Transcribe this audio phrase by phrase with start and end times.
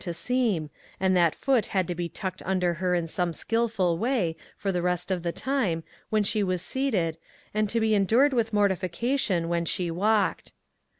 [0.03, 4.35] to seam, and that foot had to be tucked under her in some skilful way,
[4.57, 7.15] for the rest of the time, when she was seated,
[7.53, 10.53] and to be endured with mortification when she walked.